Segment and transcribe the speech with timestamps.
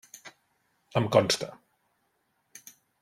[1.01, 1.49] Em consta.